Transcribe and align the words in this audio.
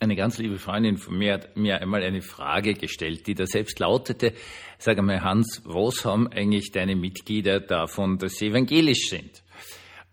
eine 0.00 0.16
ganz 0.16 0.38
liebe 0.38 0.58
Freundin 0.58 0.98
von 0.98 1.16
mir 1.16 1.34
hat 1.34 1.56
mir 1.56 1.80
einmal 1.80 2.02
eine 2.02 2.20
Frage 2.20 2.74
gestellt, 2.74 3.26
die 3.26 3.34
da 3.34 3.46
selbst 3.46 3.78
lautete, 3.78 4.32
sag 4.78 4.98
einmal 4.98 5.22
Hans, 5.22 5.62
was 5.64 6.04
haben 6.04 6.28
eigentlich 6.28 6.70
deine 6.70 6.96
Mitglieder 6.96 7.60
davon, 7.60 8.18
dass 8.18 8.34
sie 8.34 8.48
evangelisch 8.48 9.08
sind? 9.08 9.42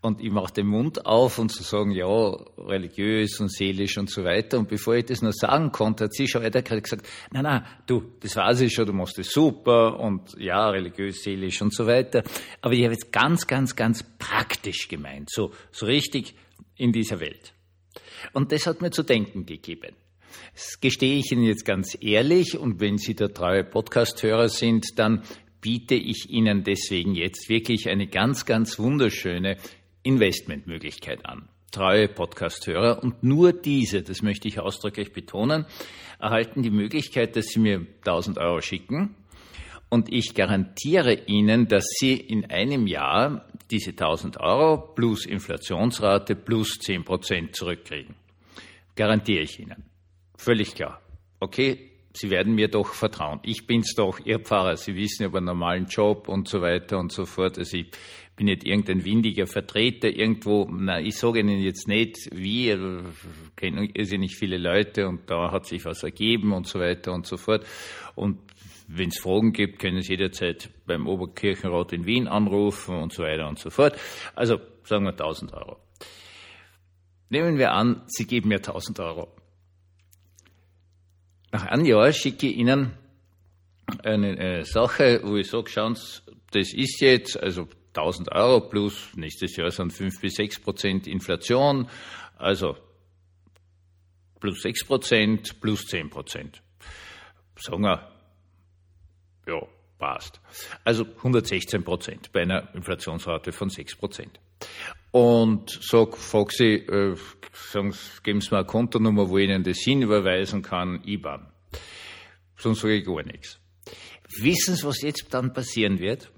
Und 0.00 0.20
ich 0.20 0.30
mache 0.30 0.52
den 0.52 0.66
Mund 0.66 1.06
auf 1.06 1.38
und 1.38 1.50
zu 1.50 1.62
sagen, 1.62 1.90
ja, 1.90 2.06
religiös 2.58 3.40
und 3.40 3.50
seelisch 3.50 3.96
und 3.96 4.10
so 4.10 4.22
weiter. 4.22 4.58
Und 4.58 4.68
bevor 4.68 4.96
ich 4.96 5.06
das 5.06 5.22
noch 5.22 5.32
sagen 5.32 5.72
konnte, 5.72 6.04
hat 6.04 6.12
sie 6.12 6.28
schon 6.28 6.42
weiter 6.42 6.60
gesagt, 6.60 7.08
na 7.32 7.40
na, 7.40 7.64
du, 7.86 8.12
das 8.20 8.36
weiß 8.36 8.60
ich 8.60 8.74
schon, 8.74 8.84
du 8.84 8.92
machst 8.92 9.16
das 9.16 9.30
super 9.30 9.98
und 9.98 10.34
ja, 10.38 10.68
religiös, 10.68 11.22
seelisch 11.22 11.62
und 11.62 11.72
so 11.72 11.86
weiter. 11.86 12.22
Aber 12.60 12.74
ich 12.74 12.84
habe 12.84 12.92
jetzt 12.92 13.12
ganz, 13.12 13.46
ganz, 13.46 13.76
ganz 13.76 14.02
praktisch 14.18 14.88
gemeint, 14.88 15.30
so, 15.30 15.52
so 15.72 15.86
richtig 15.86 16.34
in 16.76 16.92
dieser 16.92 17.18
Welt. 17.20 17.53
Und 18.32 18.52
das 18.52 18.66
hat 18.66 18.80
mir 18.80 18.90
zu 18.90 19.02
denken 19.02 19.46
gegeben. 19.46 19.94
Das 20.54 20.80
gestehe 20.80 21.18
ich 21.18 21.30
Ihnen 21.32 21.44
jetzt 21.44 21.64
ganz 21.64 21.96
ehrlich 22.00 22.58
und 22.58 22.80
wenn 22.80 22.98
Sie 22.98 23.14
der 23.14 23.32
treue 23.32 23.64
Podcast-Hörer 23.64 24.48
sind, 24.48 24.98
dann 24.98 25.22
biete 25.60 25.94
ich 25.94 26.28
Ihnen 26.30 26.64
deswegen 26.64 27.14
jetzt 27.14 27.48
wirklich 27.48 27.88
eine 27.88 28.06
ganz, 28.06 28.44
ganz 28.44 28.78
wunderschöne 28.78 29.56
Investmentmöglichkeit 30.02 31.24
an. 31.24 31.48
Treue 31.70 32.08
Podcast-Hörer 32.08 33.02
und 33.02 33.24
nur 33.24 33.52
diese, 33.52 34.02
das 34.02 34.22
möchte 34.22 34.46
ich 34.46 34.60
ausdrücklich 34.60 35.12
betonen, 35.12 35.66
erhalten 36.20 36.62
die 36.62 36.70
Möglichkeit, 36.70 37.34
dass 37.36 37.46
sie 37.46 37.58
mir 37.58 37.86
1000 38.02 38.38
Euro 38.38 38.60
schicken 38.60 39.16
und 39.94 40.12
ich 40.12 40.34
garantiere 40.34 41.14
Ihnen, 41.26 41.68
dass 41.68 41.84
Sie 42.00 42.14
in 42.14 42.50
einem 42.50 42.88
Jahr 42.88 43.46
diese 43.70 43.90
1000 43.90 44.40
Euro 44.40 44.76
plus 44.76 45.24
Inflationsrate 45.24 46.34
plus 46.34 46.80
10 46.80 47.04
Prozent 47.04 47.54
zurückkriegen. 47.54 48.16
Garantiere 48.96 49.44
ich 49.44 49.60
Ihnen. 49.60 49.84
Völlig 50.36 50.74
klar. 50.74 51.00
Okay, 51.38 51.92
Sie 52.12 52.28
werden 52.28 52.56
mir 52.56 52.66
doch 52.66 52.92
vertrauen. 52.92 53.38
Ich 53.44 53.68
bin's 53.68 53.94
doch, 53.94 54.18
Ihr 54.24 54.40
Pfarrer. 54.40 54.76
Sie 54.76 54.96
wissen, 54.96 55.26
habe 55.26 55.38
einen 55.38 55.46
normalen 55.46 55.86
Job 55.86 56.28
und 56.28 56.48
so 56.48 56.60
weiter 56.60 56.98
und 56.98 57.12
so 57.12 57.24
fort. 57.24 57.56
Also 57.56 57.76
ich 57.76 57.86
bin 58.34 58.46
nicht 58.46 58.64
irgendein 58.64 59.04
windiger 59.04 59.46
Vertreter 59.46 60.08
irgendwo. 60.08 60.68
Na, 60.68 61.00
ich 61.00 61.16
sage 61.16 61.38
Ihnen 61.38 61.60
jetzt 61.60 61.86
nicht, 61.86 62.16
wie, 62.32 62.70
ich 62.70 63.56
kenne 63.56 63.88
irrsinnig 63.94 64.34
viele 64.34 64.58
Leute 64.58 65.06
und 65.06 65.30
da 65.30 65.52
hat 65.52 65.66
sich 65.66 65.84
was 65.84 66.02
ergeben 66.02 66.52
und 66.52 66.66
so 66.66 66.80
weiter 66.80 67.12
und 67.12 67.26
so 67.26 67.36
fort. 67.36 67.64
Und 68.16 68.38
wenn 68.86 69.08
es 69.08 69.18
Fragen 69.18 69.52
gibt, 69.52 69.78
können 69.78 70.02
Sie 70.02 70.12
jederzeit 70.12 70.70
beim 70.86 71.06
Oberkirchenrat 71.06 71.92
in 71.92 72.06
Wien 72.06 72.28
anrufen 72.28 72.96
und 72.96 73.12
so 73.12 73.22
weiter 73.22 73.48
und 73.48 73.58
so 73.58 73.70
fort. 73.70 73.98
Also 74.34 74.58
sagen 74.84 75.04
wir 75.04 75.12
1000 75.12 75.52
Euro. 75.54 75.78
Nehmen 77.30 77.58
wir 77.58 77.72
an, 77.72 78.02
Sie 78.06 78.26
geben 78.26 78.48
mir 78.48 78.56
1000 78.56 79.00
Euro. 79.00 79.28
Nach 81.52 81.66
einem 81.66 81.84
Jahr 81.84 82.12
schicke 82.12 82.48
ich 82.48 82.56
Ihnen 82.56 82.92
eine, 84.02 84.28
eine 84.28 84.64
Sache, 84.64 85.20
wo 85.24 85.36
ich 85.36 85.48
sage, 85.48 85.70
schauen 85.70 85.94
Sie, 85.94 86.20
das 86.50 86.72
ist 86.72 87.00
jetzt, 87.00 87.40
also 87.40 87.68
1000 87.94 88.32
Euro 88.32 88.68
plus, 88.68 89.14
nächstes 89.16 89.56
Jahr 89.56 89.70
sind 89.70 89.92
5 89.92 90.20
bis 90.20 90.34
6 90.34 90.60
Prozent 90.60 91.06
Inflation, 91.06 91.88
also 92.36 92.76
plus 94.40 94.62
6 94.62 94.84
Prozent, 94.84 95.60
plus 95.60 95.86
10 95.86 96.10
Prozent. 96.10 96.62
Sagen 97.56 97.82
wir, 97.82 98.13
ja, 99.46 99.62
passt. 99.98 100.40
Also 100.84 101.04
116 101.04 101.84
Prozent 101.84 102.32
bei 102.32 102.42
einer 102.42 102.74
Inflationsrate 102.74 103.52
von 103.52 103.70
6 103.70 103.96
Prozent. 103.96 104.40
Und 105.10 105.78
sag, 105.82 106.16
sie, 106.50 106.74
äh, 106.74 107.16
geben 108.22 108.40
Sie 108.40 108.50
mir 108.50 108.58
eine 108.58 108.66
Kontonummer, 108.66 109.28
wo 109.28 109.38
ich 109.38 109.48
Ihnen 109.48 109.62
das 109.62 109.78
hinüberweisen 109.78 110.62
kann, 110.62 111.02
IBAN. 111.04 111.46
Sonst 112.56 112.80
sage 112.80 112.96
ich 112.96 113.04
gar 113.04 113.22
nichts. 113.22 113.60
Wissen 114.40 114.74
Sie, 114.74 114.84
was 114.84 115.02
jetzt 115.02 115.32
dann 115.32 115.52
passieren 115.52 115.98
wird? 116.00 116.30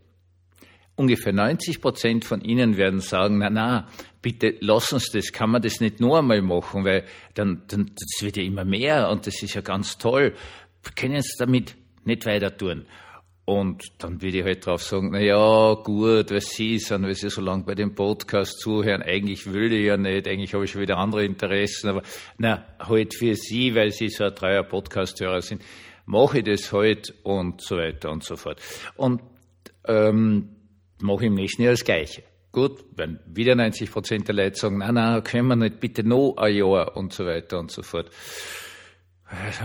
ungefähr 0.97 1.33
90 1.33 1.81
Prozent 1.81 2.25
von 2.25 2.41
Ihnen 2.41 2.77
werden 2.77 3.01
sagen, 3.01 3.39
na, 3.39 3.51
na, 3.51 3.89
bitte 4.23 4.57
lass 4.61 4.93
uns 4.93 5.11
das, 5.11 5.31
kann 5.31 5.51
man 5.51 5.63
das 5.63 5.81
nicht 5.81 6.01
nur 6.01 6.19
einmal 6.19 6.43
machen, 6.43 6.85
weil 6.85 7.05
dann, 7.35 7.63
dann 7.69 7.93
das 7.95 8.25
wird 8.25 8.39
ja 8.39 8.43
immer 8.43 8.65
mehr 8.65 9.11
und 9.11 9.27
das 9.27 9.43
ist 9.43 9.55
ja 9.55 9.61
ganz 9.61 9.99
toll. 9.99 10.35
Können 10.97 11.17
es 11.17 11.37
damit 11.39 11.77
nicht 12.07 12.27
weiter 12.27 12.57
tun. 12.57 12.87
Und 13.45 13.85
dann 13.99 14.21
würde 14.23 14.39
ich 14.39 14.45
halt 14.45 14.67
drauf 14.67 14.83
sagen, 14.83 15.11
na 15.13 15.21
ja, 15.21 15.75
gut, 15.75 16.33
was 16.33 16.47
Sie 16.47 16.81
sind, 16.81 17.05
weil 17.05 17.15
Sie 17.15 17.31
so 17.31 17.41
lange 17.41 17.63
bei 17.63 17.77
dem 17.77 17.95
Podcast 17.95 18.59
zuhören, 18.59 19.03
eigentlich 19.03 19.47
will 19.53 19.73
ich 19.73 19.87
ja 19.87 19.97
nicht, 19.97 20.27
eigentlich 20.27 20.53
habe 20.53 20.65
ich 20.65 20.73
schon 20.73 20.81
wieder 20.81 20.99
andere 20.99 21.25
Interessen, 21.25 21.91
aber 21.91 22.03
na, 22.39 22.67
halt 22.81 23.15
für 23.15 23.37
Sie, 23.37 23.73
weil 23.77 23.93
Sie 23.93 24.09
so 24.09 24.25
ein 24.25 24.35
treuer 24.35 24.65
Podcasthörer 24.65 25.43
sind, 25.43 25.63
mache 26.07 26.39
ich 26.39 26.45
das 26.45 26.73
halt 26.73 27.15
und 27.23 27.61
so 27.61 27.77
weiter 27.77 28.11
und 28.11 28.25
so 28.25 28.35
fort. 28.35 28.61
Und 28.97 29.23
ähm, 29.87 30.49
mache 31.01 31.21
ich 31.21 31.27
im 31.29 31.35
nächsten 31.35 31.63
Jahr 31.63 31.73
das 31.73 31.85
Gleiche. 31.85 32.25
Gut, 32.51 32.85
wenn 32.97 33.21
wieder 33.27 33.55
90 33.55 33.93
Prozent 33.93 34.27
der 34.27 34.35
Leute 34.35 34.57
sagen, 34.57 34.79
na, 34.79 34.91
na, 34.91 35.21
können 35.21 35.47
wir 35.47 35.57
nicht 35.57 35.79
bitte 35.79 36.03
noch 36.03 36.35
ein 36.39 36.57
Jahr 36.57 36.97
und 36.97 37.13
so 37.13 37.25
weiter 37.25 37.61
und 37.61 37.71
so 37.71 37.83
fort. 37.83 38.11
Ja, 39.29 39.59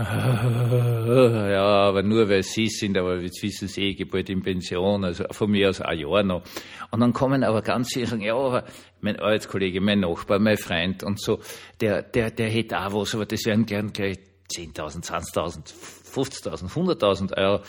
aber 1.88 2.02
nur 2.02 2.28
weil 2.28 2.42
sie 2.42 2.66
sind, 2.66 2.98
aber 2.98 3.20
jetzt 3.20 3.40
wissen 3.42 3.68
sie, 3.68 3.94
gehe 3.94 4.06
bald 4.06 4.28
in 4.28 4.42
Pension, 4.42 5.04
also 5.04 5.24
von 5.30 5.48
mir 5.50 5.70
aus 5.70 5.80
ein 5.80 6.00
Jahr 6.00 6.24
noch. 6.24 6.42
Und 6.90 7.00
dann 7.00 7.12
kommen 7.12 7.44
aber 7.44 7.62
ganz 7.62 7.92
viele 7.92 8.06
sagen, 8.06 8.22
ja, 8.22 8.34
aber 8.34 8.64
mein 9.00 9.20
Arbeitskollege, 9.20 9.80
mein 9.80 10.00
Nachbar, 10.00 10.40
mein 10.40 10.56
Freund 10.56 11.04
und 11.04 11.20
so, 11.20 11.38
der, 11.80 12.02
der, 12.02 12.32
der 12.32 12.48
hätte 12.48 12.80
auch 12.80 12.92
was, 12.92 13.14
aber 13.14 13.24
das 13.24 13.44
wären 13.44 13.64
gern 13.64 13.92
gleich 13.92 14.18
10.000, 14.52 15.04
20.000, 15.04 15.72
50.000, 16.12 16.72
100.000 16.72 17.38
Euro 17.38 17.62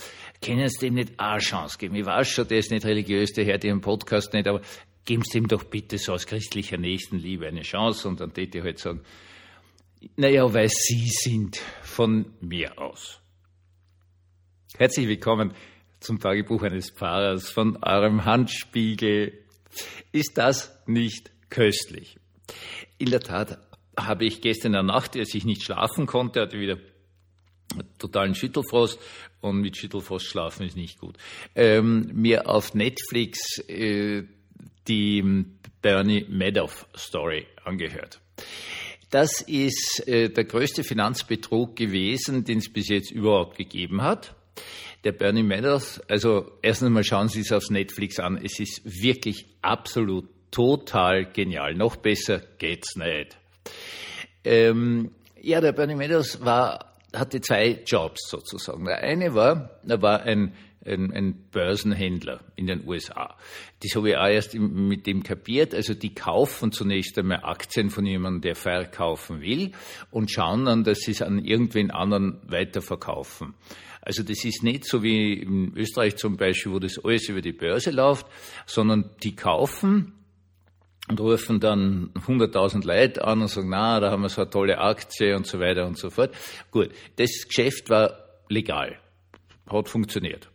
können 0.44 0.68
Sie 0.68 0.80
dem 0.80 0.96
nicht 0.96 1.14
eine 1.18 1.40
Chance 1.40 1.78
geben? 1.78 1.96
Ich 1.96 2.06
weiß 2.06 2.28
schon, 2.28 2.48
der 2.48 2.58
ist 2.58 2.72
nicht 2.72 2.86
religiös, 2.86 3.34
der 3.34 3.46
hört 3.46 3.64
Ihren 3.64 3.82
Podcast 3.82 4.34
nicht, 4.34 4.48
aber 4.48 4.62
geben 5.06 5.24
Sie 5.24 5.38
ihm 5.38 5.48
doch 5.48 5.64
bitte 5.64 5.98
so 5.98 6.14
aus 6.14 6.28
christlicher 6.28 6.78
Nächstenliebe 6.78 7.48
eine 7.48 7.62
Chance 7.62 8.08
und 8.08 8.20
dann 8.20 8.34
täte 8.34 8.58
ich 8.58 8.64
halt 8.64 8.80
sagen, 8.80 9.02
naja, 10.18 10.54
weil 10.54 10.70
Sie 10.70 11.08
sind 11.08 11.62
von 11.94 12.34
mir 12.42 12.80
aus. 12.80 13.20
Herzlich 14.78 15.08
willkommen 15.08 15.54
zum 16.00 16.20
Tagebuch 16.20 16.64
eines 16.64 16.90
Pfarrers 16.90 17.52
von 17.52 17.78
eurem 17.84 18.26
Handspiegel. 18.26 19.34
Ist 20.12 20.40
das 20.40 20.76
nicht 20.88 21.32
köstlich? 21.52 22.18
In 22.98 23.12
der 23.12 23.20
Tat 23.20 23.60
habe 23.96 24.26
ich 24.26 24.42
gestern 24.42 24.70
in 24.70 24.74
der 24.74 24.84
Nacht, 24.84 25.16
als 25.16 25.36
ich 25.36 25.46
nicht 25.46 25.64
schlafen 25.64 26.08
konnte, 26.08 26.42
hatte 26.42 26.60
wieder 26.60 26.80
totalen 28.00 28.34
Schüttelfrost 28.34 29.00
und 29.42 29.62
mit 29.62 29.78
Schüttelfrost 29.78 30.26
schlafen 30.26 30.66
ist 30.66 30.76
nicht 30.76 31.00
gut. 31.00 31.18
Ähm, 31.54 32.10
mir 32.12 32.50
auf 32.50 32.74
Netflix 32.74 33.60
äh, 33.70 34.24
die 34.88 35.46
Bernie 35.82 36.26
Madoff 36.28 36.88
Story 36.96 37.46
angehört. 37.64 38.20
Das 39.14 39.42
ist 39.42 40.08
äh, 40.08 40.30
der 40.30 40.46
größte 40.46 40.84
Finanzbetrug 40.84 41.76
gewesen, 41.76 42.46
den 42.46 42.58
es 42.58 42.74
bis 42.74 42.90
jetzt 42.90 43.12
überhaupt 43.12 43.58
gegeben 43.58 44.02
hat. 44.02 44.34
Der 45.04 45.12
Bernie 45.12 45.44
Madoff, 45.44 46.02
also 46.08 46.50
erstens 46.64 46.90
mal 46.90 47.04
schauen 47.04 47.28
Sie 47.28 47.42
es 47.42 47.52
auf 47.52 47.70
Netflix 47.70 48.20
an. 48.20 48.44
Es 48.44 48.60
ist 48.60 48.82
wirklich 48.84 49.46
absolut 49.62 50.28
total 50.50 51.32
genial. 51.32 51.76
Noch 51.76 51.98
besser 51.98 52.42
geht's 52.58 52.96
nicht. 52.96 53.38
Ähm, 54.44 55.12
ja, 55.40 55.62
der 55.62 55.74
Bernie 55.74 55.94
Madoff 55.94 56.44
war 56.44 56.98
hatte 57.16 57.40
zwei 57.40 57.84
Jobs 57.86 58.28
sozusagen. 58.28 58.86
Der 58.86 58.98
eine 58.98 59.36
war, 59.36 59.80
er 59.88 60.02
war 60.02 60.24
ein, 60.24 60.56
ein, 60.86 61.12
ein 61.12 61.50
Börsenhändler 61.52 62.42
in 62.56 62.68
den 62.68 62.88
USA. 62.88 63.38
Das 63.82 63.96
habe 63.96 64.10
ich 64.10 64.18
auch 64.18 64.28
erst 64.28 64.56
mit 64.56 65.08
dem 65.08 65.24
kapiert. 65.24 65.74
Also 65.74 65.94
die 65.94 66.14
kaufen 66.14 66.72
zunächst 66.72 67.18
einmal 67.18 67.44
Aktien 67.44 67.90
von 67.90 68.06
jemandem, 68.06 68.42
der 68.42 68.56
verkaufen 68.56 69.42
will 69.42 69.72
und 70.12 70.32
schauen 70.32 70.66
dann, 70.66 70.84
dass 70.84 71.00
sie 71.00 71.12
es 71.12 71.22
an 71.22 71.44
irgendwen 71.44 71.92
anderen 71.92 72.40
weiterverkaufen. 72.48 73.54
Also 74.02 74.22
das 74.22 74.44
ist 74.44 74.64
nicht 74.64 74.86
so 74.86 75.02
wie 75.02 75.34
in 75.34 75.74
Österreich 75.78 76.18
zum 76.18 76.36
Beispiel, 76.36 76.74
wo 76.74 76.80
das 76.80 77.00
alles 77.04 77.30
über 77.30 77.42
die 77.42 77.54
Börse 77.54 77.92
läuft, 77.92 78.28
sondern 78.66 79.12
die 79.24 79.36
kaufen 79.36 80.14
und 81.08 81.20
rufen 81.20 81.60
dann 81.60 82.12
100.000 82.28 82.86
Leute 82.86 83.24
an 83.24 83.42
und 83.42 83.48
sagen, 83.48 83.70
na, 83.70 84.00
da 84.00 84.12
haben 84.12 84.24
wir 84.24 84.30
so 84.30 84.42
eine 84.42 84.50
tolle 84.50 84.78
Aktie 84.78 85.36
und 85.36 85.48
so 85.48 85.60
weiter 85.60 85.86
und 85.86 85.98
so 85.98 86.10
fort. 86.10 86.36
Gut, 86.72 86.90
das 87.16 87.46
Geschäft 87.48 87.90
war 87.90 88.18
legal, 88.50 89.00
hat 89.70 89.88
funktioniert. 89.88 90.53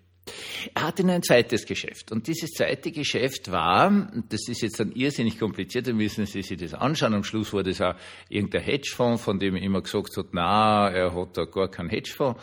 Er 0.75 0.83
hatte 0.83 1.05
nur 1.05 1.15
ein 1.15 1.23
zweites 1.23 1.67
Geschäft. 1.67 2.13
Und 2.13 2.27
dieses 2.27 2.51
zweite 2.51 2.91
Geschäft 2.91 3.51
war, 3.51 4.11
das 4.29 4.49
ist 4.49 4.63
jetzt 4.63 4.81
dann 4.81 4.93
irrsinnig 4.93 5.39
kompliziert, 5.39 5.87
dann 5.87 5.97
müssen 5.97 6.27
Sie 6.27 6.43
sich 6.43 6.59
das 6.59 6.75
anschauen. 6.75 7.15
Am 7.15 7.25
Schluss 7.25 7.53
war 7.53 7.63
das 7.63 7.81
auch 7.81 7.95
irgendein 8.29 8.63
Hedgefonds, 8.63 9.23
von 9.23 9.39
dem 9.39 9.57
er 9.57 9.63
immer 9.63 9.83
gesagt 9.83 10.17
hat, 10.17 10.27
na, 10.33 10.91
er 10.91 11.15
hat 11.15 11.37
da 11.37 11.45
gar 11.45 11.71
keinen 11.71 11.91
Hedgefonds. 11.91 12.41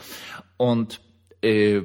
Und 0.58 1.02
äh, 1.42 1.82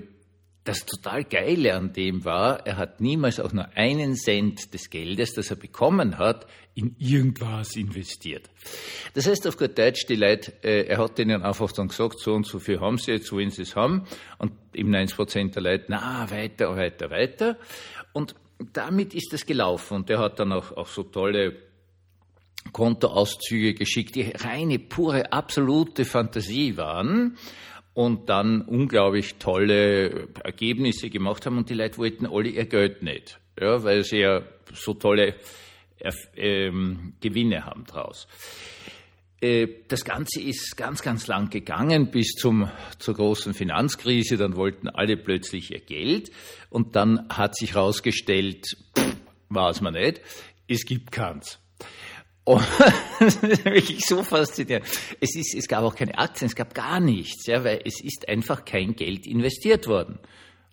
das 0.65 0.85
total 0.85 1.25
Geile 1.25 1.75
an 1.75 1.93
dem 1.93 2.25
war, 2.25 2.67
er 2.67 2.77
hat 2.77 3.01
niemals 3.01 3.41
auch 3.41 3.53
nur 3.53 3.69
einen 3.77 4.15
Cent 4.15 4.75
des 4.75 4.91
Geldes, 4.91 5.33
das 5.33 5.51
er 5.51 5.57
bekommen 5.57 6.19
hat, 6.19 6.47
in 6.75 6.95
irgendwas 6.99 7.77
investiert. 7.77 8.51
Das 9.15 9.27
heißt 9.27 9.47
auf 9.47 9.57
gut 9.57 9.79
Deutsch, 9.79 10.07
die 10.07 10.17
Leute, 10.17 10.53
äh, 10.63 10.87
er 10.87 10.99
hat 10.99 11.19
denen 11.19 11.43
einfach 11.43 11.73
dann 11.73 11.89
gesagt, 11.89 12.21
so 12.21 12.35
und 12.35 12.47
so 12.47 12.59
viel 12.59 12.79
haben 12.79 12.99
sie 12.99 13.13
jetzt, 13.13 13.33
wollen 13.33 13.51
sie 13.51 13.63
es 13.63 13.75
haben. 13.75 14.05
Und 14.39 14.53
eben 14.75 14.91
90 14.91 15.17
Prozent 15.17 15.55
der 15.55 15.63
Leute, 15.63 15.87
na, 15.89 16.31
weiter, 16.31 16.77
weiter, 16.77 17.11
weiter. 17.11 17.57
Und 18.13 18.35
damit 18.73 19.15
ist 19.15 19.33
es 19.33 19.47
gelaufen. 19.47 19.95
Und 19.95 20.09
der 20.11 20.19
hat 20.19 20.39
dann 20.39 20.53
auch, 20.53 20.73
auch 20.73 20.89
so 20.89 21.05
tolle 21.05 21.57
Kontoauszüge 22.73 23.75
geschickt, 23.75 24.15
die 24.15 24.31
reine, 24.31 24.79
pure, 24.79 25.33
absolute 25.33 26.05
Fantasie 26.05 26.77
waren 26.77 27.39
und 27.95 28.29
dann 28.29 28.63
unglaublich 28.63 29.37
tolle 29.37 30.29
Ergebnisse 30.43 31.11
gemacht 31.11 31.47
haben 31.47 31.59
und 31.59 31.71
die 31.71 31.75
Leute 31.75 31.99
wollten 31.99 32.27
alle 32.27 32.49
ihr 32.49 32.67
Geld 32.67 33.03
nicht, 33.03 33.39
ja, 33.61 33.83
weil 33.83 34.05
sie 34.05 34.19
ja 34.19 34.43
so 34.73 34.95
tolle 34.95 35.35
ähm, 36.37 37.15
Gewinne 37.21 37.65
haben 37.65 37.85
draus. 37.85 38.27
Äh, 39.41 39.69
das 39.89 40.05
Ganze 40.05 40.41
ist 40.41 40.77
ganz, 40.77 41.03
ganz 41.03 41.27
lang 41.27 41.51
gegangen 41.51 42.11
bis 42.11 42.35
zum, 42.35 42.71
zur 42.99 43.15
großen 43.15 43.55
Finanzkrise. 43.55 44.37
Dann 44.37 44.57
wollten 44.57 44.89
alle 44.89 45.17
plötzlich 45.17 45.71
ihr 45.71 45.81
Geld 45.81 46.31
und 46.69 46.95
dann 46.97 47.29
hat 47.29 47.57
sich 47.57 47.75
herausgestellt, 47.75 48.67
es 49.71 49.81
mir 49.81 49.93
nicht, 49.93 50.21
es 50.69 50.85
gibt 50.85 51.11
keins. 51.11 51.59
Und 52.45 52.61
wirklich 53.65 54.01
so 54.07 54.23
faszinierend. 54.23 54.87
Es, 55.21 55.37
ist, 55.37 55.55
es 55.55 55.69
gab 55.69 55.85
auch 55.85 55.95
keine 55.95 56.17
Aktien, 56.19 56.47
es 56.47 56.57
gab 56.57 56.75
gar 56.75 57.01
nichts, 57.01 57.47
ja, 57.47 57.63
weil 57.65 57.81
es 57.85 58.03
ist 58.03 58.29
einfach 58.29 58.65
kein 58.65 58.97
Geld 58.97 59.27
investiert 59.27 59.87
worden. 59.87 60.19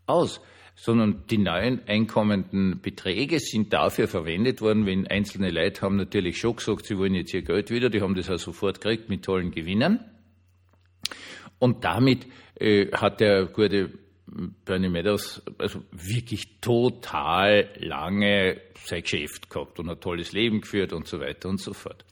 Aus. 0.05 0.41
Sondern 0.79 1.23
die 1.29 1.39
neuen 1.39 1.81
einkommenden 1.87 2.81
Beträge 2.81 3.39
sind 3.39 3.73
dafür 3.73 4.07
verwendet 4.07 4.61
worden, 4.61 4.85
wenn 4.85 5.07
einzelne 5.07 5.49
Leute 5.49 5.81
haben 5.81 5.95
natürlich 5.95 6.37
schon 6.37 6.55
gesagt, 6.55 6.85
sie 6.85 6.97
wollen 6.99 7.15
jetzt 7.15 7.33
ihr 7.33 7.41
Geld 7.41 7.71
wieder, 7.71 7.89
die 7.89 8.01
haben 8.01 8.13
das 8.13 8.29
auch 8.29 8.37
sofort 8.37 8.79
gekriegt 8.79 9.09
mit 9.09 9.25
tollen 9.25 9.49
Gewinnen. 9.49 9.99
Und 11.57 11.83
damit 11.83 12.27
äh, 12.59 12.91
hat 12.91 13.19
der 13.19 13.47
gute 13.47 13.89
Bernie 14.65 14.89
Meadows 14.89 15.41
also 15.57 15.83
wirklich 15.91 16.59
total 16.61 17.69
lange 17.79 18.61
sein 18.85 19.01
Geschäft 19.01 19.49
gehabt 19.49 19.79
und 19.79 19.89
ein 19.89 19.99
tolles 19.99 20.31
Leben 20.31 20.61
geführt 20.61 20.93
und 20.93 21.07
so 21.07 21.19
weiter 21.19 21.49
und 21.49 21.59
so 21.59 21.73
fort. 21.73 22.05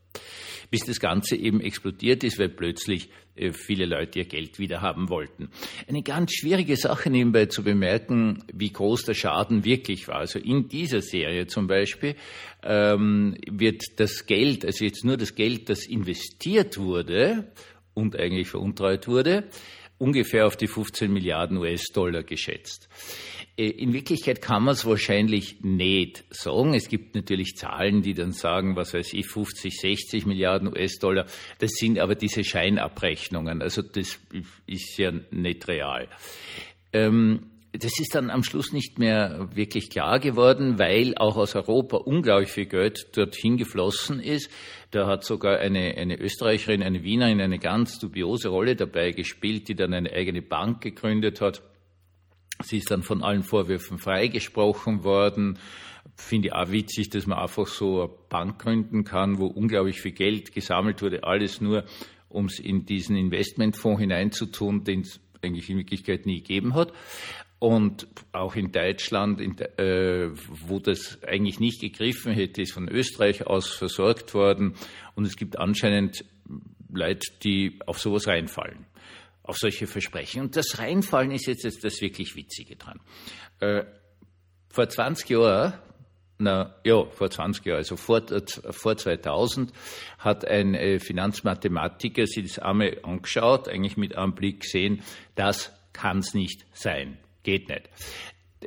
Bis 0.72 0.86
das 0.86 1.00
Ganze 1.00 1.36
eben 1.36 1.62
explodiert 1.62 2.24
ist, 2.24 2.39
weil 2.39 2.50
plötzlich 2.50 3.10
äh, 3.36 3.51
viele 3.51 3.86
Leute 3.86 4.19
ihr 4.19 4.25
Geld 4.25 4.60
wieder 4.60 4.81
haben 4.81 5.10
wollten. 5.10 5.50
Eine 5.88 6.01
ganz 6.01 6.33
schwierige 6.33 6.75
Sache 6.77 7.10
nebenbei 7.10 7.45
zu 7.45 7.63
bemerken, 7.63 8.44
wie 8.51 8.72
groß 8.72 9.04
der 9.04 9.13
Schaden 9.13 9.66
wirklich 9.66 10.07
war. 10.07 10.18
Also 10.18 10.39
in 10.39 10.68
dieser 10.68 11.01
Serie 11.01 11.48
zum 11.48 11.68
Beispiel 11.68 12.16
ähm, 12.63 13.38
wird 13.50 14.00
das 14.00 14.25
Geld, 14.25 14.66
also 14.66 14.86
jetzt 14.86 15.04
nur 15.06 15.18
das 15.18 15.36
Geld, 15.36 15.69
das 15.69 15.86
investiert 15.86 16.77
wurde 16.77 17.51
und 17.94 18.18
eigentlich 18.18 18.50
veruntreut 18.50 19.07
wurde, 19.07 19.44
ungefähr 19.97 20.47
auf 20.47 20.56
die 20.56 20.68
15 20.68 21.12
Milliarden 21.12 21.57
US-Dollar 21.57 22.24
geschätzt. 22.24 22.89
Äh, 23.57 23.69
in 23.69 23.94
Wirklichkeit 23.94 24.42
kann 24.42 24.63
man 24.63 24.74
es 24.74 24.86
wahrscheinlich 24.86 25.62
nicht 25.62 26.24
sagen. 26.30 26.74
Es 26.74 26.89
gibt 26.89 27.15
natürlich 27.15 27.56
Zahlen, 27.56 28.01
die 28.01 28.13
dann 28.13 28.31
sagen, 28.31 28.75
was 28.75 28.94
weiß 28.94 29.13
ich, 29.13 29.27
50, 29.27 29.77
60 29.80 30.25
Milliarden 30.25 30.68
US-Dollar. 30.68 31.25
Das 31.59 31.71
sind 31.71 32.00
aber 32.00 32.15
diese 32.15 32.44
Scheinabrechnungen. 32.44 33.62
Also 33.62 33.81
das 33.81 34.19
ist 34.68 34.97
ja 34.97 35.12
nicht 35.31 35.68
real. 35.68 36.07
Ähm, 36.94 37.51
das 37.80 38.00
ist 38.00 38.16
dann 38.16 38.30
am 38.30 38.44
Schluss 38.44 38.74
nicht 38.74 39.00
mehr 39.00 39.50
wirklich 39.54 39.89
klar 39.89 40.19
geworden, 40.19 40.80
weil 40.80 41.16
auch 41.18 41.38
aus 41.38 41.56
Europa 41.56 41.98
unglaublich 41.98 42.51
viel 42.51 42.66
Geld 42.66 43.16
dorthin 43.16 43.57
geflossen 43.57 44.19
ist. 44.19 44.50
Da 44.92 45.07
hat 45.07 45.24
sogar 45.24 45.60
eine, 45.60 45.95
eine 45.98 46.19
Österreicherin, 46.19 46.83
eine 46.83 47.04
Wienerin 47.04 47.42
eine 47.42 47.60
ganz 47.60 48.00
dubiose 48.00 48.50
Rolle 48.50 48.75
dabei 48.75 49.12
gespielt, 49.12 49.68
die 49.68 49.75
dann 49.75 49.94
eine 49.94 50.12
eigene 50.12 50.42
Bank 50.42 50.81
gegründet 50.81 51.42
hat. 51.42 51.62
Sie 52.63 52.77
ist 52.77 52.92
dann 52.92 53.04
von 53.04 53.24
allen 53.24 53.44
Vorwürfen 53.44 53.98
freigesprochen 53.98 55.04
worden. 55.04 55.60
Finde 56.16 56.50
ich 56.50 56.54
auch 56.54 56.72
witzig, 56.72 57.10
dass 57.10 57.27
man 57.27 57.39
einfach 57.39 57.68
so 57.68 58.01
eine 58.01 58.12
Bank 58.30 58.60
gründen 58.60 59.04
kann, 59.04 59.39
wo 59.39 59.48
unglaublich 59.48 60.00
viel 60.00 60.13
Geld 60.13 60.54
gesammelt 60.54 61.01
wurde, 61.01 61.24
alles 61.24 61.60
nur, 61.60 61.83
um 62.30 62.45
es 62.45 62.60
in 62.60 62.86
diesen 62.86 63.18
Investmentfonds 63.18 64.00
hineinzutun, 64.00 64.83
den 64.83 65.01
es 65.01 65.19
eigentlich 65.42 65.69
in 65.69 65.77
Wirklichkeit 65.77 66.25
nie 66.25 66.38
gegeben 66.38 66.74
hat. 66.74 66.92
Und 67.65 68.06
auch 68.31 68.56
in 68.56 68.71
Deutschland, 68.71 69.41
in, 69.41 69.57
äh, 69.57 70.29
wo 70.67 70.77
das 70.77 71.17
eigentlich 71.23 71.59
nicht 71.59 71.81
gegriffen 71.81 72.31
hätte, 72.31 72.62
ist 72.62 72.73
von 72.73 72.88
Österreich 72.88 73.47
aus 73.47 73.69
versorgt 73.69 74.35
worden. 74.35 74.75
Und 75.15 75.25
es 75.25 75.35
gibt 75.35 75.57
anscheinend 75.57 76.25
Leute, 76.94 77.25
die 77.41 77.79
auf 77.88 77.97
sowas 77.97 78.27
reinfallen, 78.27 78.85
auf 79.41 79.57
solche 79.57 79.88
Versprechen. 79.88 80.44
Und 80.44 80.56
das 80.56 80.77
Reinfallen 80.77 81.31
ist 81.31 81.47
jetzt, 81.47 81.83
das 81.83 82.01
wirklich 82.01 82.35
Witzige 82.35 82.75
dran. 82.75 83.00
Äh, 83.62 83.85
vor 84.69 84.88
20 84.88 85.27
Jahren 85.31 85.73
na, 86.38 86.75
ja, 86.83 87.03
vor 87.06 87.31
20 87.31 87.65
Jahren, 87.65 87.77
also 87.77 87.95
vor, 87.95 88.21
vor 88.69 88.95
2000, 88.95 89.71
hat 90.19 90.45
ein 90.45 90.75
äh, 90.75 91.00
Finanzmathematiker 91.00 92.27
sich 92.27 92.44
das 92.44 92.59
einmal 92.59 93.00
angeschaut, 93.01 93.69
eigentlich 93.69 93.97
mit 93.97 94.15
einem 94.15 94.35
Blick 94.35 94.59
gesehen, 94.59 95.01
das 95.33 95.71
kann 95.94 96.19
es 96.19 96.35
nicht 96.35 96.63
sein. 96.73 97.17
Geht 97.45 97.69
nicht. 97.69 97.89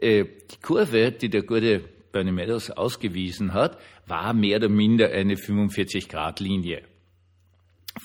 Äh, 0.00 0.24
die 0.24 0.60
Kurve, 0.62 1.10
die 1.10 1.28
der 1.28 1.42
gute 1.42 1.80
Bernie 2.12 2.30
Meadows 2.30 2.70
ausgewiesen 2.70 3.52
hat, 3.52 3.76
war 4.06 4.32
mehr 4.32 4.58
oder 4.58 4.68
minder 4.68 5.10
eine 5.10 5.34
45-Grad-Linie. 5.34 6.82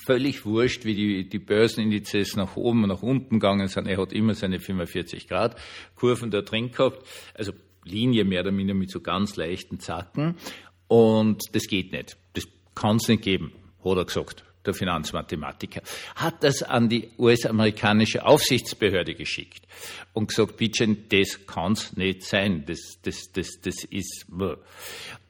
Völlig 0.04 0.44
wurscht, 0.44 0.84
wie 0.84 0.94
die, 0.96 1.28
die 1.28 1.38
Börsenindizes 1.38 2.34
nach 2.34 2.56
oben 2.56 2.82
und 2.82 2.88
nach 2.88 3.02
unten 3.02 3.38
gegangen 3.38 3.68
sind. 3.68 3.86
Er 3.86 3.98
hat 3.98 4.12
immer 4.12 4.34
seine 4.34 4.58
45 4.58 5.28
Grad 5.28 5.56
Kurven 5.94 6.32
da 6.32 6.42
drin 6.42 6.72
gehabt. 6.72 7.06
Also 7.34 7.52
Linie 7.84 8.24
mehr 8.24 8.40
oder 8.40 8.50
minder 8.50 8.74
mit 8.74 8.90
so 8.90 9.00
ganz 9.00 9.36
leichten 9.36 9.78
Zacken. 9.78 10.34
Und 10.88 11.42
das 11.52 11.68
geht 11.68 11.92
nicht. 11.92 12.16
Das 12.32 12.48
kann 12.74 12.96
es 12.96 13.06
nicht 13.06 13.22
geben, 13.22 13.52
hat 13.84 13.96
er 13.96 14.04
gesagt 14.04 14.44
der 14.66 14.74
Finanzmathematiker, 14.74 15.82
hat 16.16 16.42
das 16.42 16.62
an 16.62 16.88
die 16.88 17.10
US-amerikanische 17.18 18.24
Aufsichtsbehörde 18.24 19.14
geschickt 19.14 19.66
und 20.12 20.28
gesagt, 20.28 20.56
bitte, 20.56 20.86
das 21.08 21.46
kann's 21.46 21.96
nicht 21.96 22.22
sein, 22.22 22.64
das, 22.66 22.98
das, 23.02 23.32
das, 23.32 23.60
das 23.60 23.84
ist, 23.84 24.26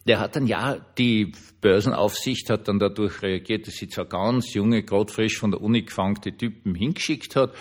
der 0.07 0.21
hat 0.21 0.37
dann 0.37 0.47
ja, 0.47 0.77
die 0.99 1.33
Börsenaufsicht 1.61 2.51
hat 2.51 2.69
dann 2.69 2.79
dadurch 2.79 3.23
reagiert, 3.23 3.67
dass 3.67 3.75
sie 3.75 3.89
zwar 3.89 4.05
ganz 4.05 4.53
junge, 4.53 4.83
gerade 4.83 5.11
frisch 5.11 5.39
von 5.39 5.51
der 5.51 5.63
Uni 5.63 5.83
gefangte 5.83 6.37
Typen 6.37 6.75
hingeschickt 6.75 7.37
hat, 7.37 7.55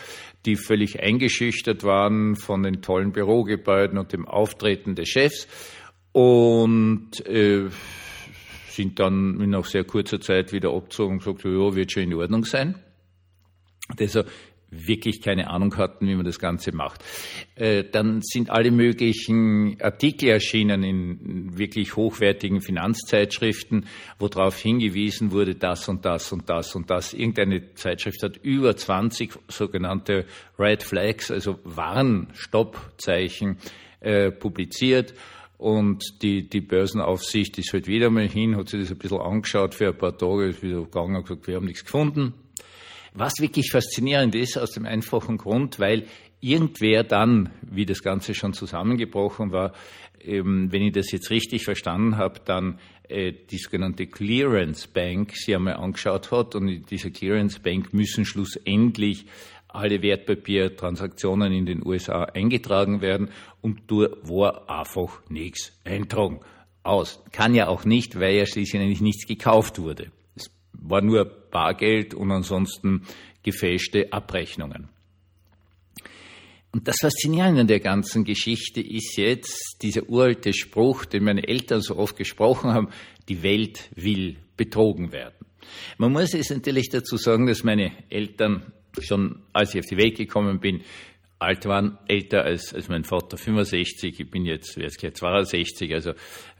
die 0.46 0.58
völlig 0.58 1.00
eingeschüchtert 1.02 1.84
waren 1.84 2.36
von 2.36 2.64
den 2.64 2.82
tollen 2.82 3.14
Bürogebäuden 3.14 3.98
und 3.98 4.12
dem 4.12 4.28
Auftreten 4.28 4.96
des 4.96 5.08
Chefs. 5.08 5.48
Und 6.12 7.26
äh, 7.26 7.70
sind 8.74 9.00
dann 9.00 9.38
nach 9.50 9.66
sehr 9.66 9.84
kurzer 9.84 10.20
Zeit 10.20 10.52
wieder 10.52 10.74
abgezogen 10.74 11.14
und 11.14 11.20
gesagt, 11.20 11.44
ja, 11.44 11.76
wird 11.76 11.92
schon 11.92 12.04
in 12.04 12.14
Ordnung 12.14 12.46
sein. 12.46 12.76
Das 13.98 14.18
wirklich 14.76 15.22
keine 15.22 15.50
Ahnung 15.50 15.76
hatten, 15.78 16.08
wie 16.08 16.16
man 16.16 16.26
das 16.26 16.40
Ganze 16.40 16.76
macht. 16.76 17.04
Äh, 17.56 17.84
dann 17.92 18.22
sind 18.22 18.50
alle 18.50 18.72
möglichen 18.72 19.78
Artikel 19.82 20.30
erschienen 20.30 20.84
in 20.84 21.58
wirklich 21.58 21.96
hochwertigen 21.96 22.62
Finanzzeitschriften, 22.62 23.86
wo 24.20 24.28
darauf 24.28 24.58
hingewiesen 24.58 25.32
wurde, 25.32 25.56
das 25.56 25.88
und 25.90 26.06
das 26.06 26.32
und 26.32 26.50
das 26.50 26.76
und 26.76 26.90
das. 26.90 27.14
Irgendeine 27.14 27.74
Zeitschrift 27.76 28.24
hat 28.24 28.38
über 28.38 28.76
20 28.76 29.34
sogenannte 29.48 30.26
Red 30.58 30.84
Flags, 30.84 31.32
also 31.32 31.60
Warnstoppzeichen, 31.64 33.58
äh, 34.00 34.32
publiziert 34.32 35.14
und 35.58 36.22
die, 36.22 36.50
die 36.50 36.62
Börsenaufsicht 36.62 37.58
ist 37.58 37.74
halt 37.74 37.88
wieder 37.88 38.10
mal 38.10 38.28
hin, 38.28 38.58
hat 38.58 38.70
sich 38.70 38.82
das 38.82 38.92
ein 38.92 38.98
bisschen 38.98 39.22
angeschaut 39.22 39.76
für 39.76 39.88
ein 39.88 39.98
paar 39.98 40.18
Tage, 40.18 40.48
ist 40.48 40.64
wieder 40.64 40.82
gegangen 40.82 41.16
und 41.16 41.24
gesagt, 41.24 41.48
wir 41.48 41.56
haben 41.56 41.66
nichts 41.66 41.86
gefunden. 41.86 42.34
Was 43.14 43.34
wirklich 43.40 43.72
faszinierend 43.72 44.34
ist, 44.36 44.58
aus 44.58 44.72
dem 44.72 44.86
einfachen 44.86 45.38
Grund, 45.38 45.80
weil 45.80 46.08
irgendwer 46.42 47.04
dann, 47.04 47.52
wie 47.62 47.86
das 47.86 48.02
Ganze 48.02 48.34
schon 48.34 48.54
zusammengebrochen 48.54 49.52
war, 49.52 49.74
ähm, 50.20 50.72
wenn 50.72 50.82
ich 50.82 50.94
das 50.94 51.12
jetzt 51.12 51.30
richtig 51.30 51.64
verstanden 51.64 52.18
habe, 52.18 52.40
dann 52.44 52.80
äh, 53.08 53.32
die 53.32 53.58
sogenannte 53.58 54.08
Clearance 54.08 54.88
Bank 54.88 55.36
sich 55.36 55.56
einmal 55.56 55.76
angeschaut 55.76 56.32
hat 56.32 56.56
und 56.56 56.68
in 56.68 56.86
dieser 56.86 57.12
Clearance 57.12 57.60
Bank 57.60 57.94
müssen 57.94 58.26
schlussendlich 58.26 59.26
alle 59.74 60.02
Wertpapiertransaktionen 60.02 61.52
in 61.52 61.66
den 61.66 61.86
USA 61.86 62.24
eingetragen 62.24 63.02
werden 63.02 63.30
und 63.62 63.92
da 63.92 64.08
war 64.24 64.70
einfach 64.70 65.22
nichts 65.30 65.80
eintragen. 65.84 66.40
Aus. 66.84 67.24
Kann 67.32 67.56
ja 67.56 67.68
auch 67.68 67.86
nicht, 67.86 68.20
weil 68.20 68.36
ja 68.36 68.46
schließlich 68.46 69.00
nichts 69.00 69.26
gekauft 69.26 69.80
wurde. 69.80 70.12
Es 70.36 70.52
war 70.74 71.02
nur 71.02 71.24
Bargeld 71.24 72.14
und 72.14 72.30
ansonsten 72.32 73.04
gefälschte 73.42 74.12
Abrechnungen. 74.12 74.90
Und 76.74 76.88
das 76.88 76.98
Faszinierende 77.00 77.62
an 77.62 77.68
der 77.68 77.80
ganzen 77.80 78.24
Geschichte 78.24 78.82
ist 78.82 79.16
jetzt 79.16 79.78
dieser 79.84 80.10
uralte 80.10 80.54
Spruch, 80.54 81.06
den 81.06 81.24
meine 81.24 81.48
Eltern 81.48 81.82
so 81.82 81.98
oft 81.98 82.18
gesprochen 82.18 82.74
haben, 82.74 82.90
die 83.30 83.44
Welt 83.44 83.90
will 83.96 84.38
betrogen 84.58 85.12
werden. 85.12 85.36
Man 85.98 86.12
muss 86.12 86.34
jetzt 86.34 86.52
natürlich 86.52 86.90
dazu 86.90 87.18
sagen, 87.18 87.46
dass 87.46 87.64
meine 87.64 87.92
Eltern 88.10 88.74
schon, 89.02 89.44
als 89.54 89.74
ich 89.74 89.82
auf 89.82 89.86
die 89.88 89.98
Welt 89.98 90.18
gekommen 90.18 90.60
bin, 90.60 90.82
alt 91.40 91.66
waren, 91.66 91.98
älter 92.08 92.44
als, 92.44 92.74
als 92.74 92.88
mein 92.88 93.04
Vater 93.04 93.38
65, 93.38 94.20
ich 94.20 94.30
bin 94.30 94.46
jetzt, 94.46 94.78
jetzt 94.78 94.98
gleich 94.98 95.14
62, 95.14 95.94
also 95.94 96.14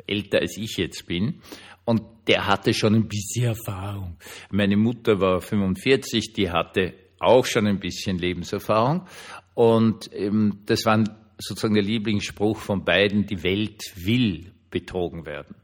älter 0.06 0.40
als 0.40 0.58
ich 0.58 0.78
jetzt 0.78 1.08
bin. 1.08 1.42
Und 1.86 2.02
der 2.28 2.48
hatte 2.48 2.74
schon 2.74 2.96
ein 2.96 3.08
bisschen 3.08 3.46
Erfahrung. 3.46 4.18
Meine 4.52 4.78
Mutter 4.78 5.20
war 5.20 5.42
45, 5.42 6.34
die 6.34 6.50
hatte 6.50 6.94
auch 7.20 7.46
schon 7.46 7.68
ein 7.68 7.80
bisschen 7.80 8.18
Lebenserfahrung. 8.18 9.08
Und 9.54 10.10
ähm, 10.14 10.62
das 10.66 10.86
war 10.86 11.04
sozusagen 11.38 11.74
der 11.74 11.84
Lieblingsspruch 11.84 12.58
von 12.58 12.84
beiden, 12.84 13.26
die 13.26 13.44
Welt 13.44 13.82
will 13.96 14.52
betrogen 14.70 15.26
werden. 15.26 15.56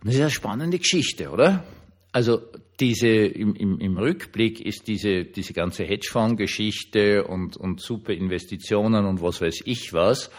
Und 0.00 0.06
das 0.06 0.14
ist 0.14 0.20
eine 0.20 0.30
spannende 0.30 0.78
Geschichte, 0.78 1.30
oder? 1.30 1.64
Also 2.12 2.40
diese, 2.80 3.08
im, 3.08 3.54
im, 3.54 3.80
im 3.80 3.96
Rückblick 3.96 4.60
ist 4.60 4.86
diese, 4.86 5.24
diese 5.24 5.52
ganze 5.52 5.84
Hedgefonds-Geschichte 5.84 7.24
und, 7.24 7.56
und 7.56 7.80
super 7.80 8.12
Investitionen 8.12 9.04
und 9.04 9.20
was 9.20 9.40
weiß 9.40 9.62
ich 9.64 9.92
was, 9.92 10.30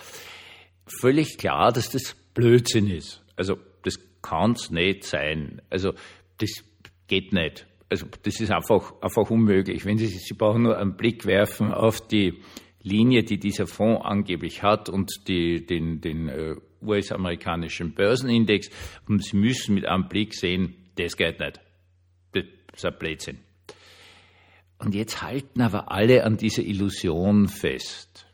völlig 0.85 1.37
klar, 1.37 1.71
dass 1.71 1.89
das 1.89 2.15
Blödsinn 2.33 2.89
ist. 2.89 3.21
Also 3.35 3.57
das 3.83 3.99
kann 4.21 4.51
es 4.51 4.71
nicht 4.71 5.03
sein. 5.03 5.61
Also 5.69 5.93
das 6.37 6.63
geht 7.07 7.33
nicht. 7.33 7.67
Also 7.89 8.05
das 8.23 8.39
ist 8.39 8.51
einfach, 8.51 8.93
einfach 9.01 9.29
unmöglich. 9.29 9.85
Wenn 9.85 9.97
Sie, 9.97 10.07
Sie 10.07 10.33
brauchen 10.35 10.63
nur 10.63 10.77
einen 10.77 10.95
Blick 10.95 11.25
werfen 11.25 11.73
auf 11.73 12.05
die 12.07 12.39
Linie, 12.81 13.23
die 13.23 13.39
dieser 13.39 13.67
Fonds 13.67 14.05
angeblich 14.05 14.63
hat 14.63 14.89
und 14.89 15.27
die, 15.27 15.65
den, 15.65 15.99
den 15.99 16.29
äh, 16.29 16.55
US-amerikanischen 16.81 17.93
Börsenindex 17.93 18.69
und 19.07 19.23
Sie 19.23 19.35
müssen 19.35 19.75
mit 19.75 19.85
einem 19.85 20.07
Blick 20.07 20.33
sehen, 20.33 20.75
das 20.95 21.17
geht 21.17 21.39
nicht. 21.39 21.59
Ist 22.79 22.85
ein 22.85 22.97
Blödsinn. 22.97 23.39
Und 24.77 24.95
jetzt 24.95 25.21
halten 25.21 25.59
aber 25.59 25.91
alle 25.91 26.23
an 26.23 26.37
dieser 26.37 26.63
Illusion 26.63 27.49
fest. 27.49 28.25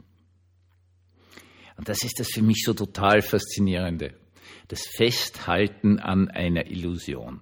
Und 1.77 1.89
das 1.89 2.03
ist 2.03 2.19
das 2.19 2.29
für 2.29 2.43
mich 2.43 2.61
so 2.63 2.75
total 2.75 3.23
Faszinierende. 3.23 4.13
Das 4.67 4.85
Festhalten 4.85 5.97
an 5.97 6.29
einer 6.29 6.67
Illusion. 6.67 7.41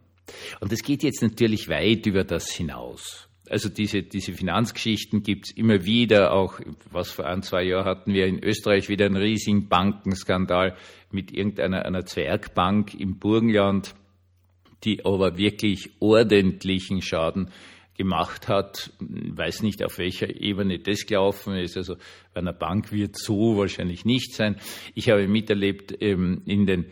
Und 0.62 0.72
das 0.72 0.79
geht 0.79 1.03
jetzt 1.03 1.22
natürlich 1.22 1.67
weit 1.67 2.05
über 2.05 2.24
das 2.24 2.50
hinaus. 2.50 3.27
Also 3.50 3.67
diese, 3.67 4.01
diese 4.03 4.31
Finanzgeschichten 4.31 5.24
gibt's 5.24 5.51
immer 5.51 5.83
wieder, 5.83 6.31
auch 6.31 6.62
was 6.89 7.12
vor 7.12 7.25
ein, 7.25 7.43
zwei 7.43 7.63
Jahren 7.63 7.83
hatten 7.83 8.13
wir 8.13 8.27
in 8.27 8.41
Österreich 8.41 8.88
wieder 8.88 9.07
einen 9.07 9.17
riesigen 9.17 9.67
Bankenskandal 9.67 10.77
mit 11.12 11.33
irgendeiner 11.33 11.83
einer 11.83 12.05
Zwergbank 12.05 12.93
im 12.93 13.19
Burgenland, 13.19 13.93
die 14.83 15.05
aber 15.05 15.37
wirklich 15.37 15.91
ordentlichen 15.99 17.01
Schaden 17.01 17.49
gemacht 17.97 18.47
hat. 18.47 18.91
Weiß 18.99 19.61
nicht, 19.61 19.83
auf 19.83 19.97
welcher 19.97 20.41
Ebene 20.41 20.79
das 20.79 21.05
gelaufen 21.05 21.55
ist. 21.55 21.77
Also 21.77 21.95
bei 22.33 22.41
einer 22.41 22.53
Bank 22.53 22.91
wird 22.91 23.15
so 23.17 23.57
wahrscheinlich 23.57 24.05
nicht 24.05 24.33
sein. 24.33 24.57
Ich 24.95 25.09
habe 25.09 25.27
miterlebt 25.27 25.95
ähm, 26.01 26.41
in 26.45 26.65
den 26.65 26.85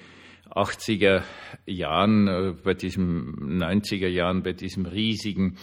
80er 0.50 1.24
Jahren, 1.66 2.28
äh, 2.28 2.54
bei 2.64 2.74
diesem 2.74 3.60
90er 3.62 4.08
Jahren, 4.08 4.44
bei 4.44 4.54
diesem 4.54 4.86
riesigen 4.86 5.58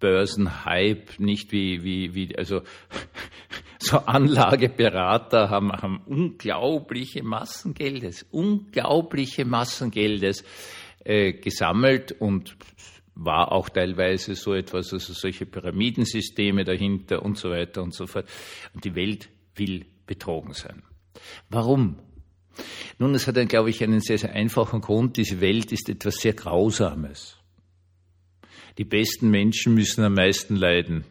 Börsenhype, 0.00 1.22
nicht 1.22 1.52
wie, 1.52 1.82
wie, 1.82 2.14
wie, 2.14 2.36
also 2.36 2.62
so 3.78 3.98
Anlageberater 3.98 5.50
haben, 5.50 5.72
haben 5.72 6.02
unglaubliche 6.06 7.22
Massengeldes, 7.22 8.26
unglaubliche 8.30 9.44
Massengeldes 9.44 10.44
äh, 11.04 11.32
gesammelt 11.32 12.12
und 12.12 12.56
war 13.14 13.50
auch 13.52 13.68
teilweise 13.68 14.34
so 14.34 14.54
etwas, 14.54 14.92
also 14.92 15.12
solche 15.12 15.44
Pyramidensysteme 15.44 16.64
dahinter 16.64 17.22
und 17.22 17.36
so 17.36 17.50
weiter 17.50 17.82
und 17.82 17.92
so 17.92 18.06
fort. 18.06 18.28
Und 18.74 18.84
die 18.84 18.94
Welt 18.94 19.28
will 19.56 19.86
betrogen 20.06 20.54
sein. 20.54 20.82
Warum? 21.50 21.98
Nun, 22.98 23.14
es 23.14 23.26
hat, 23.26 23.36
dann, 23.36 23.48
glaube 23.48 23.70
ich, 23.70 23.82
einen 23.82 24.00
sehr, 24.00 24.18
sehr 24.18 24.32
einfachen 24.32 24.80
Grund. 24.80 25.16
Diese 25.16 25.40
Welt 25.40 25.72
ist 25.72 25.88
etwas 25.88 26.16
sehr 26.16 26.32
Grausames. 26.32 27.36
Die 28.78 28.84
besten 28.84 29.30
Menschen 29.30 29.74
müssen 29.74 30.04
am 30.04 30.14
meisten 30.14 30.54
leiden. 30.54 31.04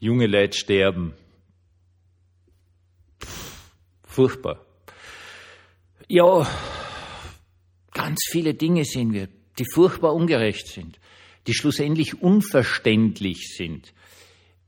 Junge 0.00 0.26
Leute 0.26 0.56
sterben. 0.56 1.12
Furchtbar. 4.04 4.64
Ja, 6.08 6.46
ganz 8.08 8.20
viele 8.30 8.54
Dinge 8.54 8.86
sehen 8.86 9.12
wir, 9.12 9.28
die 9.58 9.66
furchtbar 9.74 10.14
ungerecht 10.14 10.66
sind, 10.66 10.98
die 11.46 11.52
schlussendlich 11.52 12.22
unverständlich 12.22 13.54
sind. 13.54 13.92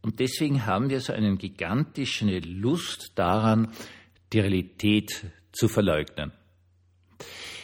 Und 0.03 0.21
deswegen 0.21 0.67
haben 0.67 0.91
wir 0.91 1.01
so 1.01 1.15
eine 1.15 1.35
gigantische 1.39 2.39
Lust 2.41 3.13
daran, 3.15 3.73
die 4.35 4.41
Realität 4.41 5.25
zu 5.53 5.69
verleugnen. 5.69 6.33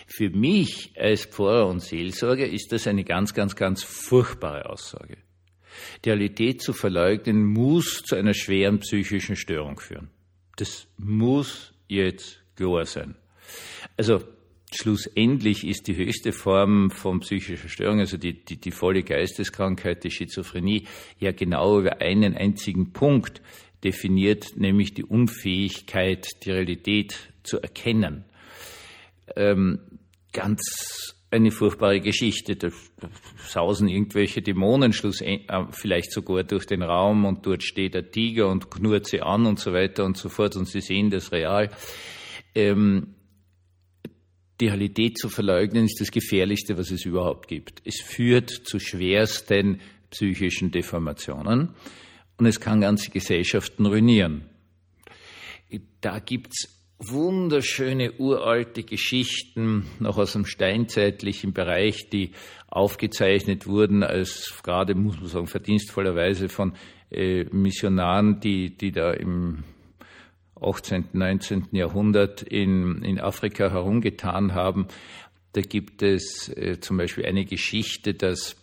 Für 0.07 0.31
mich 0.31 0.93
als 0.97 1.27
Pfarrer 1.27 1.67
und 1.67 1.81
Seelsorger 1.81 2.49
ist 2.49 2.73
das 2.73 2.87
eine 2.87 3.05
ganz, 3.05 3.35
ganz, 3.35 3.55
ganz 3.55 3.83
furchtbare 3.83 4.71
Aussage. 4.71 5.19
Die 6.07 6.09
Realität 6.09 6.63
zu 6.63 6.73
verleugnen 6.73 7.45
muss 7.45 8.03
zu 8.03 8.15
einer 8.15 8.33
schweren 8.33 8.79
psychischen 8.79 9.37
Störung 9.37 9.79
führen. 9.79 10.09
Das 10.57 10.87
muss 10.97 11.75
jetzt 11.87 12.43
klar 12.57 12.87
sein. 12.87 13.15
Also 13.99 14.36
schlussendlich 14.75 15.67
ist 15.67 15.87
die 15.87 15.97
höchste 15.97 16.33
Form 16.33 16.91
von 16.91 17.21
psychischer 17.21 17.69
Störung, 17.69 18.01
also 18.01 18.17
die, 18.17 18.45
die, 18.45 18.57
die 18.59 18.71
volle 18.71 19.03
Geisteskrankheit, 19.03 20.05
die 20.05 20.11
Schizophrenie, 20.11 20.87
ja 21.19 21.33
genau 21.33 21.81
über 21.81 22.01
einen 22.01 22.37
einzigen 22.37 22.93
Punkt 22.93 23.43
definiert, 23.85 24.57
nämlich 24.57 24.95
die 24.95 25.05
Unfähigkeit, 25.05 26.45
die 26.45 26.51
Realität 26.51 27.33
zu 27.43 27.61
erkennen. 27.61 28.25
Ähm, 29.37 29.79
ganz 30.33 31.15
eine 31.31 31.51
furchtbare 31.51 32.01
Geschichte. 32.01 32.57
Da 32.57 32.69
sausen 33.47 33.89
irgendwelche 33.89 34.43
Dämonen 34.43 34.93
schluss, 34.93 35.21
äh, 35.21 35.39
vielleicht 35.71 36.13
sogar 36.13 36.45
durch 36.45 36.67
den 36.67 36.83
Raum 36.83 37.25
und 37.25 37.47
dort 37.47 37.63
steht 37.63 37.95
der 37.95 38.11
Tiger 38.11 38.49
und 38.49 38.71
knurrt 38.71 39.07
sie 39.07 39.23
an 39.23 39.47
und 39.47 39.59
so 39.59 39.73
weiter 39.73 40.05
und 40.05 40.17
so 40.17 40.29
fort 40.29 40.57
und 40.57 40.67
sie 40.67 40.81
sehen 40.81 41.11
das 41.11 41.33
real. 41.33 41.71
Ähm, 42.55 43.16
die 44.61 44.69
Realität 44.69 45.19
zu 45.19 45.29
verleugnen 45.29 45.85
ist 45.85 46.01
das 46.01 46.11
Gefährlichste, 46.11 46.79
was 46.79 46.91
es 46.91 47.05
überhaupt 47.05 47.49
gibt. 47.49 47.83
Es 47.85 48.01
führt 48.01 48.51
zu 48.51 48.79
schwersten 48.79 49.81
psychischen 50.11 50.71
Deformationen 50.71 51.75
und 52.39 52.47
es 52.47 52.61
kann 52.61 52.81
ganze 52.81 53.11
Gesellschaften 53.11 53.87
ruinieren. 53.87 54.47
Da 56.01 56.21
gibt's 56.21 56.77
wunderschöne 56.99 58.13
uralte 58.13 58.83
Geschichten 58.83 59.87
noch 59.99 60.17
aus 60.17 60.33
dem 60.33 60.47
steinzeitlichen 60.47 61.53
Bereich, 61.53 62.09
die 62.09 62.31
aufgezeichnet 62.69 63.67
wurden 63.67 64.03
als 64.03 64.55
gerade, 64.63 64.95
muss 64.95 65.19
man 65.21 65.29
sagen, 65.29 65.47
verdienstvollerweise 65.47 66.49
von 66.49 66.75
äh, 67.11 67.45
Missionaren, 67.45 68.41
die, 68.41 68.77
die 68.77 68.93
da 68.93 69.13
im 69.13 69.65
18., 70.61 71.11
19. 71.13 71.69
Jahrhundert 71.73 72.43
in, 72.43 73.03
in 73.03 73.21
Afrika 73.21 73.71
herumgetan 73.71 74.55
haben. 74.55 74.89
Da 75.53 75.61
gibt 75.61 76.03
es 76.03 76.49
äh, 76.49 76.81
zum 76.81 76.97
Beispiel 76.97 77.27
eine 77.27 77.45
Geschichte, 77.45 78.15
dass 78.15 78.57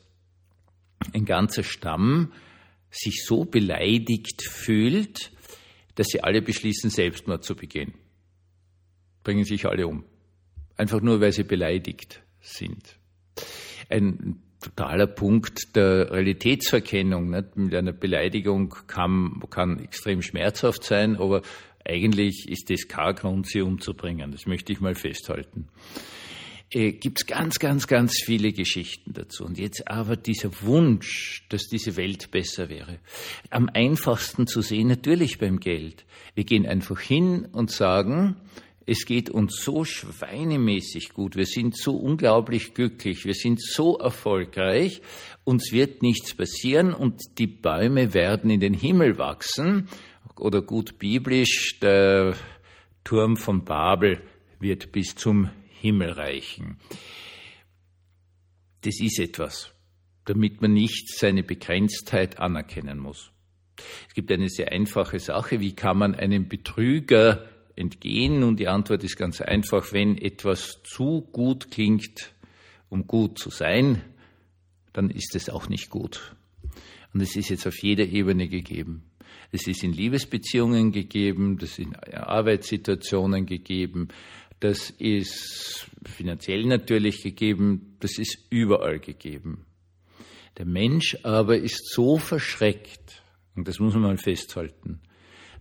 ein 1.14 1.26
ganzer 1.26 1.64
Stamm 1.64 2.32
sich 2.90 3.24
so 3.26 3.46
beleidigt 3.46 4.44
fühlt, 4.44 5.32
dass 5.96 6.08
sie 6.08 6.24
alle 6.24 6.42
beschließen, 6.42 6.90
Selbstmord 6.90 7.44
zu 7.44 7.56
begehen 7.56 7.94
bringen 9.24 9.46
sich 9.46 9.66
alle 9.66 9.88
um. 9.88 10.04
Einfach 10.76 11.02
nur, 11.02 11.22
weil 11.22 11.32
sie 11.32 11.44
beleidigt 11.44 12.22
sind. 12.42 12.98
Ein 13.90 14.42
totaler 14.60 15.08
Punkt 15.08 15.76
der 15.76 16.12
Realitätsverkennung. 16.12 17.30
Nicht? 17.30 17.56
Mit 17.56 17.76
einer 17.76 17.94
Beleidigung 17.94 18.76
kann, 18.88 19.42
kann 19.50 19.80
extrem 19.80 20.22
schmerzhaft 20.22 20.84
sein, 20.84 21.16
aber 21.18 21.42
eigentlich 21.86 22.48
ist 22.50 22.70
das 22.70 22.88
kein 22.88 23.16
Grund, 23.16 23.48
sie 23.48 23.62
umzubringen. 23.62 24.32
Das 24.32 24.46
möchte 24.46 24.74
ich 24.74 24.80
mal 24.80 24.96
festhalten. 24.96 25.68
Äh, 26.74 26.94
Gibt 26.94 27.20
es 27.20 27.26
ganz, 27.28 27.60
ganz, 27.60 27.88
ganz 27.88 28.22
viele 28.24 28.52
Geschichten 28.52 29.14
dazu. 29.14 29.46
Und 29.46 29.60
jetzt 29.60 29.88
aber 29.88 30.16
dieser 30.16 30.50
Wunsch, 30.62 31.46
dass 31.50 31.68
diese 31.68 31.96
Welt 31.98 32.32
besser 32.32 32.70
wäre. 32.70 33.00
Am 33.50 33.70
einfachsten 33.72 34.48
zu 34.48 34.62
sehen 34.62 34.88
natürlich 34.88 35.38
beim 35.38 35.60
Geld. 35.60 36.06
Wir 36.34 36.46
gehen 36.46 36.66
einfach 36.66 37.00
hin 37.00 37.48
und 37.52 37.70
sagen, 37.70 38.38
es 38.86 39.06
geht 39.06 39.30
uns 39.30 39.64
so 39.64 39.86
schweinemäßig 39.86 41.14
gut, 41.14 41.38
wir 41.38 41.46
sind 41.46 41.78
so 41.78 41.96
unglaublich 41.96 42.74
glücklich, 42.74 43.24
wir 43.24 43.34
sind 43.34 43.62
so 43.62 43.98
erfolgreich, 43.98 45.02
uns 45.46 45.72
wird 45.72 46.02
nichts 46.02 46.36
passieren 46.36 46.94
und 46.94 47.22
die 47.38 47.48
Bäume 47.48 48.14
werden 48.14 48.50
in 48.50 48.60
den 48.60 48.74
Himmel 48.74 49.18
wachsen. 49.18 49.88
Oder 50.40 50.62
gut 50.62 51.00
biblisch, 51.00 51.80
der 51.80 52.36
Turm 53.04 53.38
von 53.38 53.64
Babel 53.66 54.22
wird 54.60 54.92
bis 54.92 55.16
zum 55.16 55.50
Himmel 55.82 56.12
reichen. 56.12 56.78
Das 58.82 59.00
ist 59.00 59.20
etwas, 59.20 59.74
damit 60.26 60.62
man 60.62 60.74
nicht 60.74 61.10
seine 61.10 61.44
Begrenztheit 61.44 62.40
anerkennen 62.40 63.00
muss. 63.00 63.32
Es 64.08 64.14
gibt 64.14 64.32
eine 64.32 64.50
sehr 64.50 64.72
einfache 64.72 65.20
Sache, 65.20 65.60
wie 65.60 65.76
kann 65.76 65.98
man 65.98 66.16
einem 66.16 66.48
Betrüger 66.48 67.50
entgehen? 67.76 68.44
Und 68.44 68.60
die 68.60 68.68
Antwort 68.68 69.04
ist 69.04 69.18
ganz 69.18 69.42
einfach, 69.42 69.94
wenn 69.94 70.18
etwas 70.18 70.82
zu 70.84 71.22
gut 71.32 71.72
klingt, 71.72 72.34
um 72.90 73.08
gut 73.08 73.40
zu 73.40 73.50
sein, 73.50 74.02
dann 74.94 75.10
ist 75.10 75.36
es 75.36 75.50
auch 75.50 75.70
nicht 75.70 75.90
gut. 75.90 76.36
Und 77.14 77.22
es 77.22 77.36
ist 77.36 77.50
jetzt 77.50 77.68
auf 77.68 77.78
jeder 77.82 78.06
Ebene 78.06 78.48
gegeben. 78.48 79.04
Es 79.56 79.68
ist 79.68 79.84
in 79.84 79.94
Liebesbeziehungen 79.94 80.92
gegeben, 80.92 81.60
das 81.60 81.78
ist 81.78 81.80
in 81.80 81.96
Arbeitssituationen 81.96 83.46
gegeben, 83.46 84.08
das 84.60 84.90
ist 84.90 85.92
finanziell 86.04 86.66
natürlich 86.66 87.22
gegeben, 87.22 87.96
das 88.00 88.18
ist 88.18 88.48
überall 88.50 88.98
gegeben. 88.98 89.68
Der 90.58 90.66
Mensch 90.66 91.18
aber 91.22 91.56
ist 91.56 91.88
so 91.94 92.18
verschreckt, 92.18 93.22
und 93.56 93.68
das 93.68 93.78
muss 93.78 93.94
man 93.94 94.02
mal 94.02 94.18
festhalten, 94.18 95.02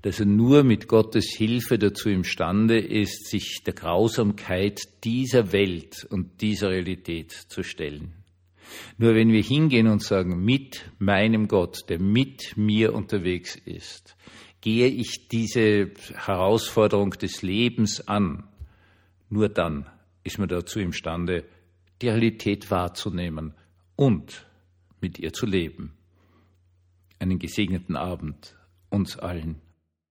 dass 0.00 0.20
er 0.20 0.26
nur 0.26 0.64
mit 0.64 0.88
Gottes 0.88 1.34
Hilfe 1.36 1.78
dazu 1.78 2.08
imstande 2.08 2.78
ist, 2.78 3.26
sich 3.28 3.62
der 3.62 3.74
Grausamkeit 3.74 4.80
dieser 5.04 5.52
Welt 5.52 6.06
und 6.08 6.40
dieser 6.40 6.70
Realität 6.70 7.30
zu 7.30 7.62
stellen. 7.62 8.21
Nur 8.98 9.14
wenn 9.14 9.32
wir 9.32 9.42
hingehen 9.42 9.86
und 9.88 10.02
sagen, 10.02 10.44
mit 10.44 10.90
meinem 10.98 11.48
Gott, 11.48 11.88
der 11.88 11.98
mit 11.98 12.56
mir 12.56 12.94
unterwegs 12.94 13.56
ist, 13.56 14.16
gehe 14.60 14.86
ich 14.86 15.28
diese 15.28 15.90
Herausforderung 16.14 17.10
des 17.10 17.42
Lebens 17.42 18.06
an, 18.06 18.48
nur 19.28 19.48
dann 19.48 19.86
ist 20.24 20.38
man 20.38 20.48
dazu 20.48 20.78
imstande, 20.78 21.44
die 22.00 22.08
Realität 22.08 22.70
wahrzunehmen 22.70 23.54
und 23.96 24.46
mit 25.00 25.18
ihr 25.18 25.32
zu 25.32 25.46
leben. 25.46 25.94
Einen 27.18 27.38
gesegneten 27.38 27.96
Abend 27.96 28.56
uns 28.88 29.18
allen. 29.18 29.60